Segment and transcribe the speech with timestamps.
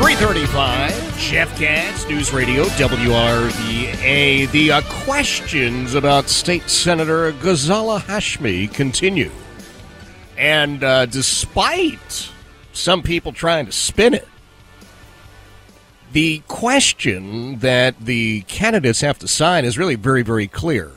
[0.00, 1.18] Three thirty-five.
[1.18, 4.50] Jeff Katz, News Radio, WRVA.
[4.50, 9.30] The uh, questions about State Senator Ghazala Hashmi continue,
[10.38, 12.30] and uh, despite
[12.72, 14.26] some people trying to spin it,
[16.12, 20.88] the question that the candidates have to sign is really very, very clear.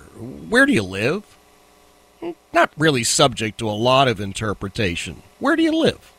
[0.47, 1.25] Where do you live?
[2.53, 5.23] Not really subject to a lot of interpretation.
[5.39, 6.12] Where do you live?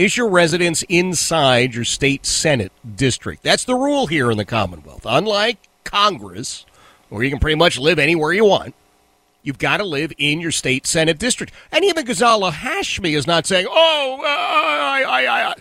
[0.00, 3.42] Is your residence inside your state senate district?
[3.42, 5.02] That's the rule here in the Commonwealth.
[5.04, 6.64] Unlike Congress,
[7.10, 8.74] where you can pretty much live anywhere you want,
[9.42, 11.52] you've got to live in your state senate district.
[11.70, 15.54] And even Ghazala Hashmi is not saying, "Oh, uh, I, I, I."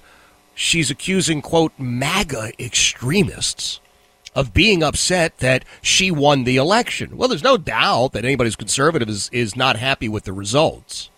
[0.55, 3.81] She's accusing quote MAGA extremists
[4.33, 7.17] of being upset that she won the election.
[7.17, 11.09] Well, there's no doubt that anybody who's conservative is, is not happy with the results.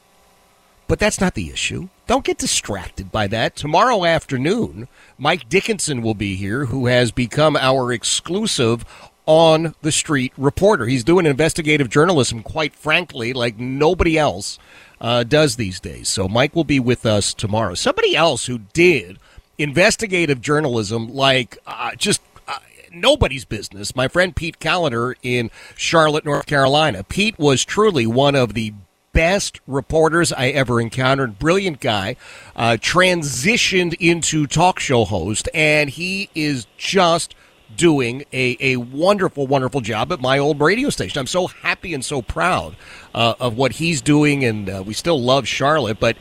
[0.88, 1.90] But that's not the issue.
[2.12, 3.56] Don't get distracted by that.
[3.56, 8.84] Tomorrow afternoon, Mike Dickinson will be here, who has become our exclusive
[9.26, 10.88] on the street reporter.
[10.88, 14.60] He's doing investigative journalism, quite frankly, like nobody else
[15.00, 16.10] uh, does these days.
[16.10, 17.76] So Mike will be with us tomorrow.
[17.76, 19.18] Somebody else who did
[19.58, 22.60] investigative journalism like uh, just uh,
[22.92, 23.96] nobody's business.
[23.96, 27.06] My friend Pete Kaliner in Charlotte, North Carolina.
[27.06, 28.74] Pete was truly one of the
[29.14, 31.40] best reporters I ever encountered.
[31.40, 32.16] Brilliant guy.
[32.56, 37.36] Uh, transitioned into talk show host, and he is just
[37.76, 41.20] doing a, a wonderful, wonderful job at my old radio station.
[41.20, 42.76] I'm so happy and so proud
[43.14, 46.18] uh, of what he's doing, and uh, we still love Charlotte, but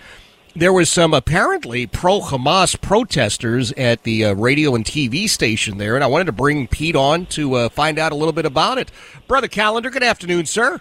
[0.55, 5.95] there was some apparently pro Hamas protesters at the uh, radio and TV station there,
[5.95, 8.79] and I wanted to bring Pete on to uh, find out a little bit about
[8.79, 8.91] it.
[9.29, 10.81] Brother Kaliner, good afternoon, sir.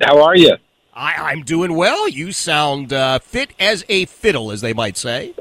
[0.00, 0.56] How are you?
[0.94, 2.08] I, am doing well.
[2.08, 5.34] You sound uh, fit as a fiddle, as they might say.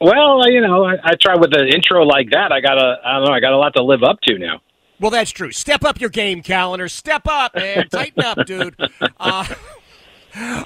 [0.00, 2.52] Well, you know, I, I try with an intro like that.
[2.52, 4.60] I got a, I don't know, I got a lot to live up to now.
[4.98, 5.52] Well, that's true.
[5.52, 6.90] Step up your game, Kaliner.
[6.90, 7.88] Step up, man.
[7.92, 8.74] Tighten up, dude.
[9.18, 9.46] Uh,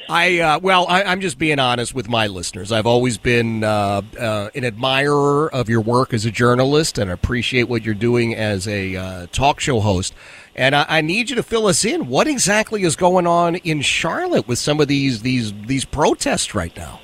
[0.08, 2.72] I uh, well, I, am just being honest with my listeners.
[2.72, 7.64] I've always been uh, uh, an admirer of your work as a journalist, and appreciate
[7.64, 10.14] what you're doing as a uh, talk show host.
[10.56, 12.08] And I, I, need you to fill us in.
[12.08, 16.76] What exactly is going on in Charlotte with some of these these these protests right
[16.76, 17.00] now?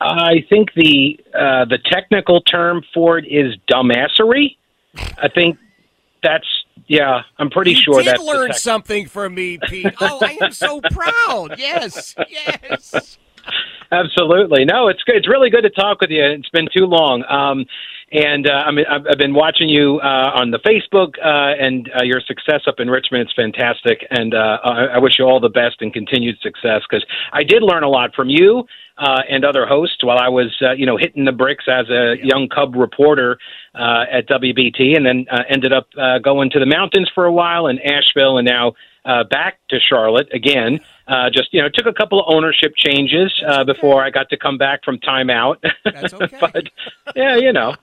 [0.00, 4.56] I think the uh, the technical term for it is dumbassery.
[5.18, 5.58] I think
[6.22, 6.46] that's
[6.86, 7.22] yeah.
[7.38, 9.94] I'm pretty you sure did that's learn something from me, Pete.
[10.00, 11.58] Oh, I am so proud.
[11.58, 13.18] Yes, yes.
[13.90, 14.64] Absolutely.
[14.64, 15.16] No, it's good.
[15.16, 16.22] It's really good to talk with you.
[16.22, 17.24] It's been too long.
[17.28, 17.64] Um,
[18.10, 21.90] and uh, I mean, I've, I've been watching you uh, on the Facebook uh, and
[21.94, 23.24] uh, your success up in Richmond.
[23.28, 27.04] It's fantastic, and uh, I, I wish you all the best and continued success because
[27.32, 28.64] I did learn a lot from you
[28.98, 32.16] uh, and other hosts while I was, uh, you know, hitting the bricks as a
[32.22, 33.38] young cub reporter
[33.74, 37.32] uh, at WBT, and then uh, ended up uh, going to the mountains for a
[37.32, 38.72] while in Asheville, and now
[39.04, 40.80] uh, back to Charlotte again.
[41.06, 44.36] Uh, just you know, took a couple of ownership changes uh, before I got to
[44.36, 45.56] come back from timeout.
[45.84, 46.36] That's okay.
[46.40, 46.64] but
[47.14, 47.74] yeah, you know.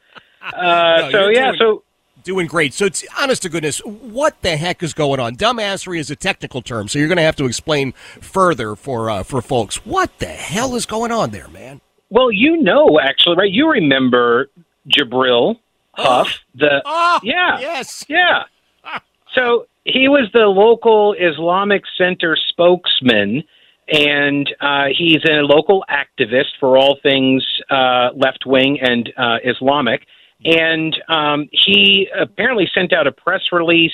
[0.53, 1.81] Uh, No, so yeah, doing- so
[2.24, 2.74] Doing great.
[2.74, 5.36] So, it's, honest to goodness, what the heck is going on?
[5.36, 9.21] Dumbassery is a technical term, so you're going to have to explain further for uh,
[9.21, 9.86] for folks.
[9.86, 11.81] What the hell is going on there, man?
[12.09, 13.51] well, you know, actually, right?
[13.51, 14.50] You remember
[14.89, 15.57] Jabril
[15.94, 18.06] Hough, the Oh, yeah, yes.
[18.09, 18.44] yeah.
[19.36, 23.44] So he was the local Islamic Center spokesman,
[23.91, 30.07] and uh, he's a local activist for all things uh, left wing and uh, Islamic.
[30.44, 33.94] And um, he apparently sent out a press release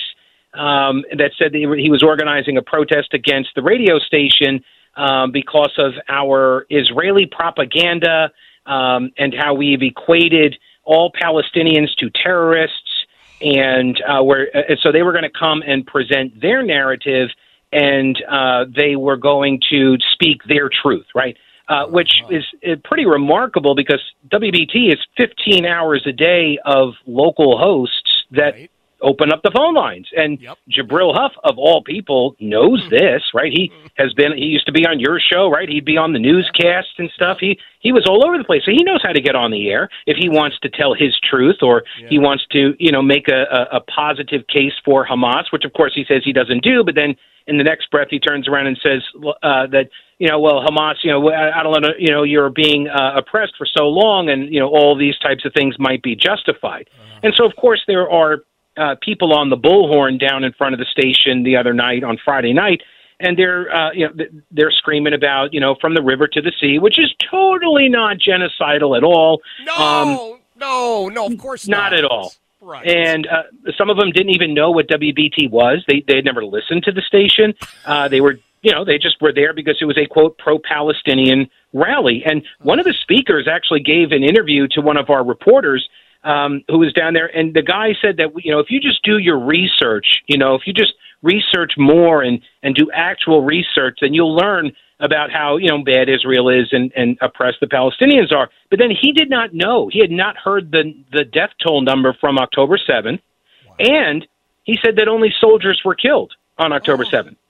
[0.54, 4.62] um, that said that he was organizing a protest against the radio station
[4.96, 8.30] um, because of our Israeli propaganda
[8.66, 13.06] um, and how we've equated all Palestinians to terrorists.
[13.40, 17.30] And uh, uh, so they were going to come and present their narrative,
[17.72, 21.36] and uh, they were going to speak their truth, right?
[21.72, 27.56] Uh, which is uh, pretty remarkable because WBT is 15 hours a day of local
[27.56, 28.70] hosts that right
[29.02, 30.08] open up the phone lines.
[30.16, 30.58] And yep.
[30.70, 32.90] Jabril Hough, of all people, knows mm-hmm.
[32.90, 33.52] this, right?
[33.52, 34.36] He has been.
[34.36, 35.68] He used to be on your show, right?
[35.68, 37.38] He'd be on the newscast and stuff.
[37.40, 39.70] He he was all over the place, so he knows how to get on the
[39.70, 42.08] air if he wants to tell his truth or yeah.
[42.08, 45.72] he wants to, you know, make a, a, a positive case for Hamas, which of
[45.72, 47.16] course he says he doesn't do, but then
[47.46, 49.02] in the next breath he turns around and says
[49.42, 49.88] uh, that
[50.18, 53.54] you know well Hamas you know I don't know you know you're being uh, oppressed
[53.58, 57.20] for so long and you know all these types of things might be justified uh-huh.
[57.24, 58.44] and so of course there are
[58.76, 62.18] uh, people on the bullhorn down in front of the station the other night on
[62.24, 62.80] Friday night,
[63.20, 66.52] and they're uh, you know they're screaming about you know from the river to the
[66.60, 69.40] sea, which is totally not genocidal at all.
[69.64, 72.32] No, um, no, no, of course not, not at all.
[72.60, 72.86] Right.
[72.86, 73.42] And uh,
[73.76, 75.84] some of them didn't even know what WBT was.
[75.88, 77.54] They they had never listened to the station.
[77.84, 81.50] Uh, they were you know they just were there because it was a quote pro-Palestinian
[81.72, 82.22] rally.
[82.24, 85.88] And one of the speakers actually gave an interview to one of our reporters
[86.24, 89.02] um, who was down there, and the guy said that you know if you just
[89.02, 93.98] do your research, you know if you just research more and and do actual research,
[94.00, 98.32] then you'll learn about how you know bad Israel is and and oppressed the Palestinians
[98.32, 98.50] are.
[98.70, 102.16] But then he did not know; he had not heard the the death toll number
[102.20, 103.20] from October seventh,
[103.68, 103.76] wow.
[103.78, 104.26] and
[104.64, 107.36] he said that only soldiers were killed on October seventh.
[107.38, 107.42] Oh.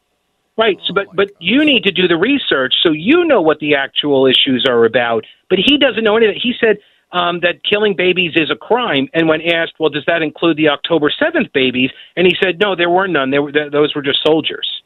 [0.54, 0.78] Right.
[0.86, 4.26] So, but but you need to do the research so you know what the actual
[4.26, 5.24] issues are about.
[5.48, 6.38] But he doesn't know anything.
[6.42, 6.76] He said
[7.12, 9.08] um, that killing babies is a crime.
[9.12, 11.90] And when asked, well, does that include the October 7th babies?
[12.16, 13.30] And he said, no, there were none.
[13.30, 14.82] They were, th- those were just soldiers.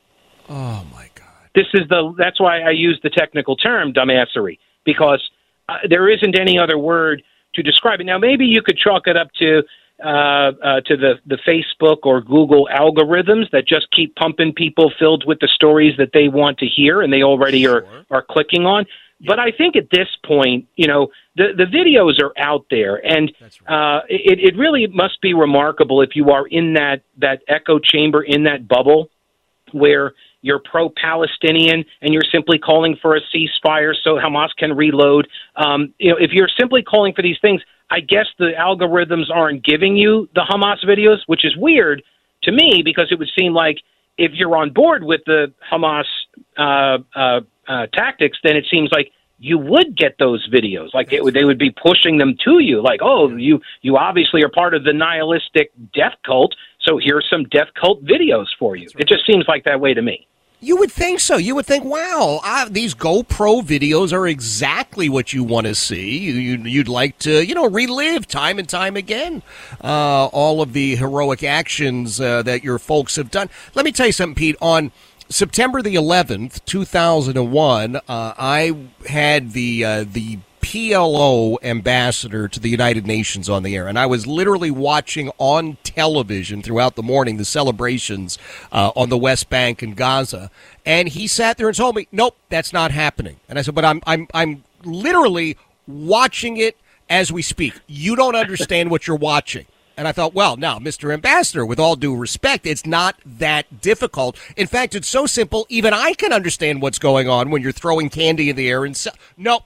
[0.49, 1.27] Oh, my God.
[1.55, 5.23] This is the, that's why I use the technical term dumbassery, because
[5.69, 7.23] uh, there isn't any other word
[7.55, 8.05] to describe it.
[8.05, 9.63] Now, maybe you could chalk it up to,
[10.05, 15.25] uh, uh, to the, the Facebook or Google algorithms that just keep pumping people filled
[15.27, 17.87] with the stories that they want to hear and they already sure.
[18.11, 18.85] are, are clicking on.
[19.21, 23.33] But I think at this point, you know, the the videos are out there, and
[23.41, 23.99] right.
[23.99, 28.23] uh, it it really must be remarkable if you are in that that echo chamber
[28.23, 29.09] in that bubble
[29.73, 35.27] where you're pro-Palestinian and you're simply calling for a ceasefire so Hamas can reload.
[35.57, 37.61] Um, you know, if you're simply calling for these things,
[37.91, 42.03] I guess the algorithms aren't giving you the Hamas videos, which is weird
[42.45, 43.79] to me because it would seem like
[44.19, 46.05] if you're on board with the Hamas
[46.57, 50.95] uh, uh, uh, tactics, then it seems like you would get those videos.
[50.95, 52.83] Like it, they would be pushing them to you.
[52.83, 57.45] Like, oh, you you obviously are part of the nihilistic death cult, so here's some
[57.45, 58.89] death cult videos for you.
[58.95, 59.03] Right.
[59.03, 60.27] It just seems like that way to me.
[60.59, 61.37] You would think so.
[61.37, 62.41] You would think, wow,
[62.71, 66.19] these GoPro videos are exactly what you want to see.
[66.19, 69.43] You, would like to, you know, relive time and time again
[69.85, 73.51] uh, all of the heroic actions uh, that your folks have done.
[73.75, 74.57] Let me tell you something, Pete.
[74.63, 74.93] On
[75.29, 78.77] September the 11th, 2001, uh, I
[79.09, 84.07] had the uh, the PLO ambassador to the United Nations on the air, and I
[84.07, 88.39] was literally watching on television throughout the morning the celebrations
[88.73, 90.51] uh, on the West Bank and Gaza.
[90.85, 93.85] And he sat there and told me, "Nope, that's not happening." And I said, "But
[93.85, 95.57] I'm I'm I'm literally
[95.89, 96.77] watching it
[97.09, 97.75] as we speak.
[97.87, 101.13] You don't understand what you're watching." And I thought, well, now, Mr.
[101.13, 104.37] Ambassador, with all due respect, it's not that difficult.
[104.57, 108.11] In fact, it's so simple, even I can understand what's going on when you're throwing
[108.11, 109.61] candy in the air and so- no.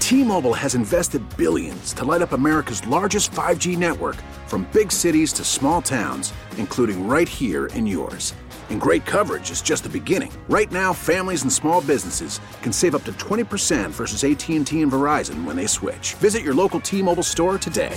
[0.00, 5.44] T-Mobile has invested billions to light up America's largest 5G network from big cities to
[5.44, 8.34] small towns, including right here in yours.
[8.70, 10.32] And great coverage is just the beginning.
[10.48, 15.44] Right now, families and small businesses can save up to 20% versus AT&T and Verizon
[15.44, 16.14] when they switch.
[16.14, 17.96] Visit your local T-Mobile store today.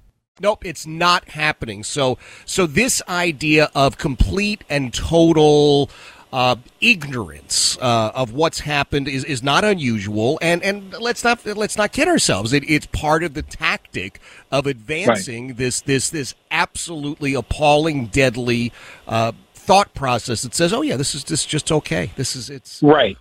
[0.41, 1.83] Nope, it's not happening.
[1.83, 5.91] So, so this idea of complete and total
[6.33, 11.77] uh, ignorance uh, of what's happened is, is not unusual, and, and let's not let's
[11.77, 12.53] not kid ourselves.
[12.53, 14.19] It, it's part of the tactic
[14.51, 15.57] of advancing right.
[15.57, 18.71] this this this absolutely appalling, deadly
[19.07, 22.11] uh, thought process that says, "Oh yeah, this is this just okay.
[22.15, 23.17] This is it's right."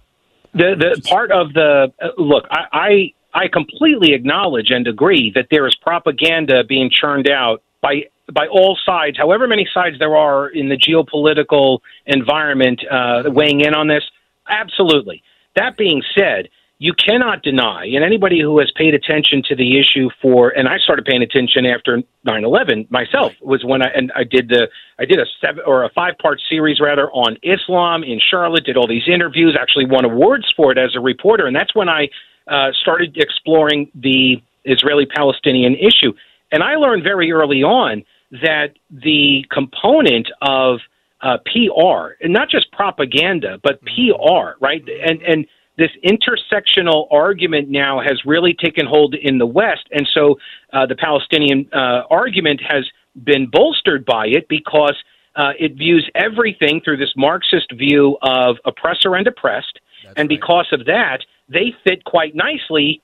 [0.53, 5.47] The the part of the uh, look, I, I I completely acknowledge and agree that
[5.51, 10.49] there is propaganda being churned out by by all sides, however many sides there are
[10.49, 14.05] in the geopolitical environment uh, weighing in on this.
[14.49, 15.23] Absolutely.
[15.57, 20.09] That being said, you cannot deny, and anybody who has paid attention to the issue
[20.23, 24.49] for, and I started paying attention after 9/11 myself, was when I and I did
[24.49, 24.69] the
[24.99, 28.65] I did a seven or a five part series rather on Islam in Charlotte.
[28.65, 31.91] Did all these interviews, actually won awards for it as a reporter, and that's when
[31.91, 32.09] I
[32.51, 36.13] uh, started exploring the Israeli-Palestinian issue.
[36.53, 38.05] And I learned very early on
[38.43, 40.81] that the component of
[41.23, 44.83] uh, PR, and not just propaganda, but PR, right?
[45.05, 50.39] And and this intersectional argument now has really taken hold in the West, and so
[50.73, 52.85] uh, the Palestinian uh, argument has
[53.25, 54.97] been bolstered by it because
[55.37, 60.41] uh, it views everything through this Marxist view of oppressor and oppressed, That's and right.
[60.41, 63.03] because of that, they fit quite nicely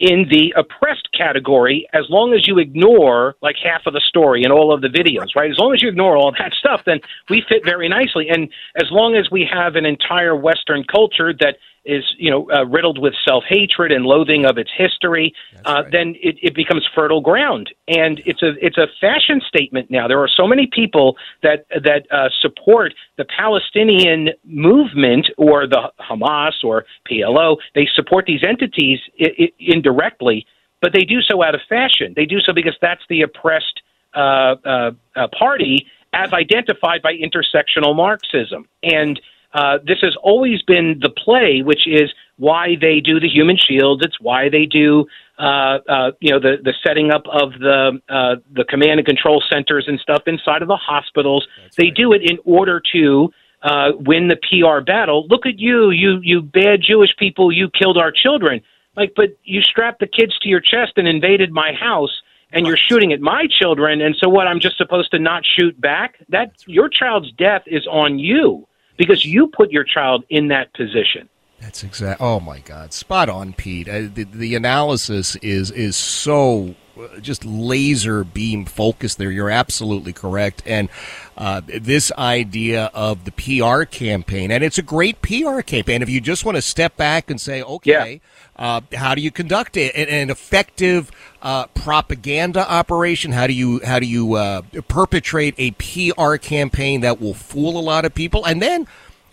[0.00, 4.52] in the oppressed category as long as you ignore like half of the story and
[4.52, 5.50] all of the videos, right?
[5.50, 7.00] As long as you ignore all that stuff, then
[7.30, 8.28] we fit very nicely.
[8.28, 12.64] And as long as we have an entire Western culture that is you know uh,
[12.66, 15.32] riddled with self hatred and loathing of its history,
[15.64, 15.92] uh, right.
[15.92, 17.70] then it, it becomes fertile ground.
[17.88, 20.08] And it's a it's a fashion statement now.
[20.08, 26.64] There are so many people that that uh, support the Palestinian movement or the Hamas
[26.64, 27.56] or PLO.
[27.74, 30.46] They support these entities I- I- indirectly,
[30.82, 32.12] but they do so out of fashion.
[32.14, 33.82] They do so because that's the oppressed
[34.14, 39.20] uh, uh, uh, party as identified by intersectional Marxism and
[39.56, 44.04] uh, this has always been the play, which is why they do the human shields.
[44.04, 45.06] It's why they do,
[45.38, 49.42] uh, uh, you know, the the setting up of the uh, the command and control
[49.50, 51.48] centers and stuff inside of the hospitals.
[51.62, 51.94] That's they right.
[51.94, 53.32] do it in order to
[53.62, 55.26] uh, win the PR battle.
[55.28, 57.50] Look at you, you you bad Jewish people!
[57.50, 58.60] You killed our children.
[58.94, 62.22] Like, but you strapped the kids to your chest and invaded my house
[62.52, 65.78] and you're shooting at my children and so what i'm just supposed to not shoot
[65.80, 70.72] back that your child's death is on you because you put your child in that
[70.74, 71.28] position.
[71.60, 72.20] That's exact.
[72.20, 73.88] Oh my God, spot on, Pete.
[73.88, 79.30] Uh, the, the analysis is is so uh, just laser beam focused there.
[79.30, 80.62] You're absolutely correct.
[80.66, 80.90] And
[81.36, 86.02] uh, this idea of the PR campaign, and it's a great PR campaign.
[86.02, 88.20] If you just want to step back and say, okay,
[88.58, 88.62] yeah.
[88.62, 89.94] uh, how do you conduct it?
[89.94, 91.10] An, an effective
[91.40, 93.32] uh, propaganda operation?
[93.32, 97.80] How do you how do you uh, perpetrate a PR campaign that will fool a
[97.80, 98.44] lot of people?
[98.44, 98.86] And then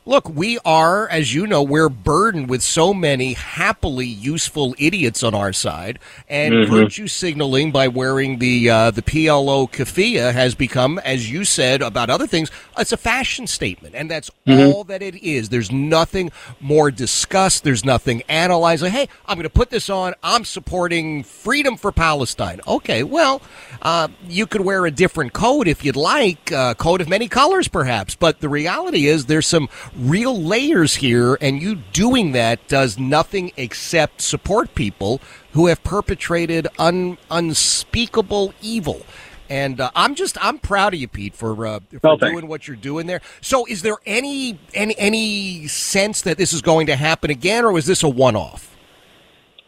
[0.05, 5.33] Look, we are, as you know, we're burdened with so many happily useful idiots on
[5.33, 6.73] our side, and mm-hmm.
[6.73, 12.09] virtue signaling by wearing the uh, the PLO keffiyeh has become, as you said about
[12.09, 14.73] other things, it's a fashion statement, and that's mm-hmm.
[14.73, 15.47] all that it is.
[15.47, 17.63] There's nothing more discussed.
[17.63, 18.83] There's nothing analyzed.
[18.83, 20.15] Like, hey, I'm going to put this on.
[20.21, 22.59] I'm supporting freedom for Palestine.
[22.67, 23.41] Okay, well,
[23.81, 27.69] uh, you could wear a different coat if you'd like, uh, coat of many colors,
[27.69, 28.15] perhaps.
[28.15, 33.51] But the reality is, there's some real layers here, and you doing that does nothing
[33.57, 35.21] except support people
[35.51, 39.05] who have perpetrated un, unspeakable evil.
[39.49, 42.77] And uh, I'm just I'm proud of you, Pete, for, uh, for doing what you're
[42.77, 43.21] doing there.
[43.41, 47.71] So, is there any any any sense that this is going to happen again, or
[47.71, 48.75] was this a one off?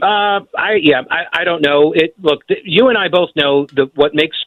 [0.01, 1.93] Uh, I yeah, I, I don't know.
[1.93, 4.37] It look, th- you and I both know that what makes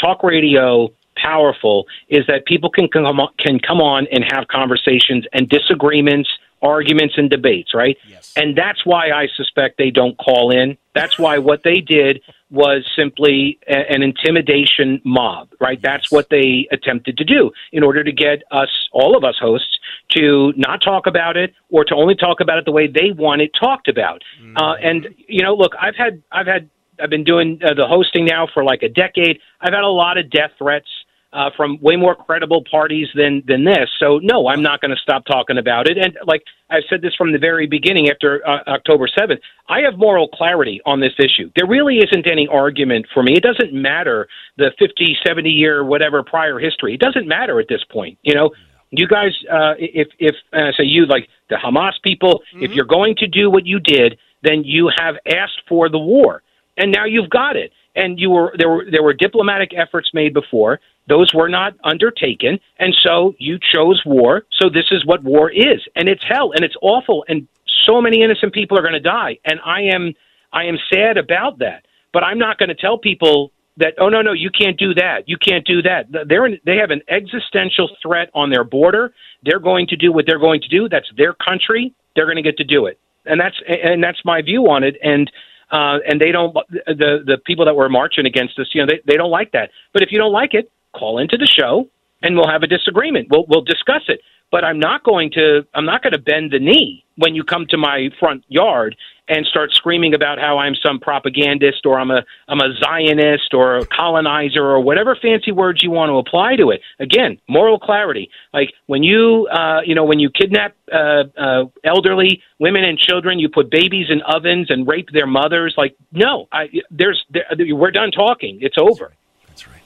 [0.00, 5.26] talk radio powerful is that people can come on, can come on and have conversations
[5.32, 6.28] and disagreements,
[6.62, 7.96] arguments, and debates, right?
[8.08, 8.32] Yes.
[8.36, 10.76] And that's why I suspect they don't call in.
[10.94, 15.78] That's why what they did was simply a, an intimidation mob, right?
[15.78, 15.82] Yes.
[15.82, 19.78] That's what they attempted to do in order to get us, all of us hosts,
[20.10, 23.42] to not talk about it or to only talk about it the way they want
[23.42, 24.22] it talked about.
[24.40, 24.56] Mm-hmm.
[24.56, 26.70] Uh, and you know, look, I've had I've had
[27.02, 29.40] I've been doing uh, the hosting now for like a decade.
[29.60, 30.88] I've had a lot of death threats
[31.36, 33.90] uh, from way more credible parties than than this.
[34.00, 35.98] So no, I'm not going to stop talking about it.
[35.98, 39.38] And like I've said this from the very beginning, after uh, October 7th,
[39.68, 41.50] I have moral clarity on this issue.
[41.54, 43.34] There really isn't any argument for me.
[43.34, 46.94] It doesn't matter the 50, 70 year whatever prior history.
[46.94, 48.18] It doesn't matter at this point.
[48.22, 48.50] You know,
[48.90, 52.64] you guys, uh, if if and I say you like the Hamas people, mm-hmm.
[52.64, 56.42] if you're going to do what you did, then you have asked for the war,
[56.78, 57.72] and now you've got it.
[57.96, 60.80] And you were there were there were diplomatic efforts made before.
[61.08, 64.44] Those were not undertaken, and so you chose war.
[64.60, 67.48] So this is what war is, and it's hell, and it's awful, and
[67.84, 70.14] so many innocent people are going to die, and I am
[70.52, 71.86] I am sad about that.
[72.12, 75.28] But I'm not going to tell people that oh no no you can't do that
[75.28, 79.12] you can't do that they're in, they have an existential threat on their border
[79.44, 82.42] they're going to do what they're going to do that's their country they're going to
[82.42, 85.30] get to do it and that's and that's my view on it and
[85.70, 86.54] uh and they don't
[86.86, 89.70] the the people that were marching against us you know they they don't like that.
[89.92, 91.88] But if you don't like it call into the show
[92.22, 93.28] and we'll have a disagreement.
[93.30, 94.20] We'll we'll discuss it.
[94.50, 97.66] But I'm not going to I'm not going to bend the knee when you come
[97.70, 98.96] to my front yard
[99.28, 103.78] and start screaming about how I'm some propagandist or I'm a I'm a Zionist or
[103.78, 106.80] a colonizer or whatever fancy words you want to apply to it.
[106.98, 108.30] Again, moral clarity.
[108.52, 113.38] Like when you uh, you know when you kidnap uh, uh, elderly women and children,
[113.38, 115.74] you put babies in ovens and rape their mothers.
[115.76, 118.58] Like no, I, there's there, we're done talking.
[118.60, 119.12] It's over.
[119.48, 119.82] That's right.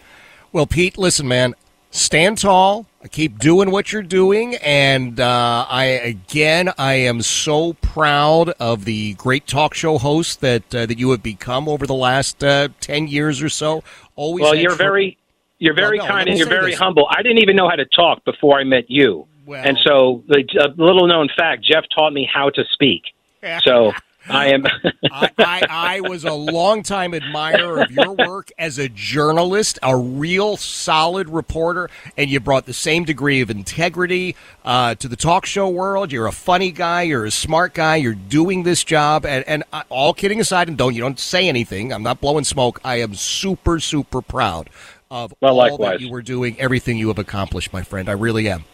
[0.52, 1.54] Well, Pete, listen, man
[1.90, 2.86] stand tall.
[3.10, 9.14] Keep doing what you're doing, and uh, I again, I am so proud of the
[9.14, 13.08] great talk show host that uh, that you have become over the last uh, ten
[13.08, 13.82] years or so.
[14.16, 14.42] Always.
[14.42, 15.16] Well, you're very,
[15.58, 16.78] you're very well, no, kind, and you're very this.
[16.78, 17.06] humble.
[17.10, 20.68] I didn't even know how to talk before I met you, well, and so a
[20.76, 23.02] little known fact: Jeff taught me how to speak.
[23.64, 23.94] So.
[24.30, 24.66] I am.
[25.12, 30.56] I, I, I, was a longtime admirer of your work as a journalist, a real
[30.56, 35.68] solid reporter, and you brought the same degree of integrity uh, to the talk show
[35.68, 36.12] world.
[36.12, 37.02] You're a funny guy.
[37.02, 37.96] You're a smart guy.
[37.96, 41.48] You're doing this job, and, and uh, all kidding aside, and don't you don't say
[41.48, 41.92] anything.
[41.92, 42.80] I'm not blowing smoke.
[42.84, 44.70] I am super super proud
[45.10, 45.98] of well, all likewise.
[45.98, 48.08] that you were doing, everything you have accomplished, my friend.
[48.08, 48.64] I really am.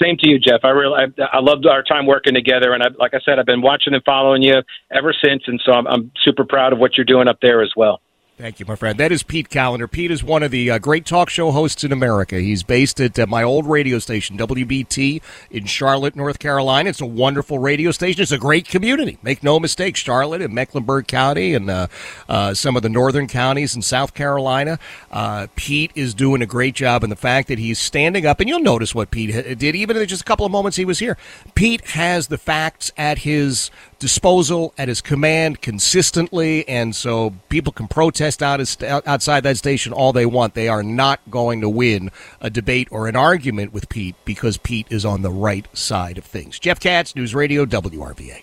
[0.00, 0.60] Same to you, Jeff.
[0.64, 3.46] I really, I, I loved our time working together, and I, like I said, I've
[3.46, 6.96] been watching and following you ever since, and so I'm, I'm super proud of what
[6.96, 8.00] you're doing up there as well.
[8.40, 8.98] Thank you, my friend.
[8.98, 9.90] That is Pete Kaliner.
[9.90, 12.40] Pete is one of the uh, great talk show hosts in America.
[12.40, 16.88] He's based at uh, my old radio station, WBT, in Charlotte, North Carolina.
[16.88, 18.22] It's a wonderful radio station.
[18.22, 19.18] It's a great community.
[19.22, 21.88] Make no mistake, Charlotte and Mecklenburg County and uh,
[22.30, 24.78] uh some of the northern counties in South Carolina.
[25.10, 28.48] Uh, Pete is doing a great job, and the fact that he's standing up, and
[28.48, 31.18] you'll notice what Pete did, even in just a couple of moments he was here.
[31.54, 33.70] Pete has the facts at his
[34.00, 38.60] disposal, at his command consistently, and so people can protest out
[39.06, 40.54] outside that station all they want.
[40.54, 42.10] They are not going to win
[42.40, 46.24] a debate or an argument with Pete because Pete is on the right side of
[46.24, 46.58] things.
[46.58, 48.42] Jeff Katz, News Radio, WRVA.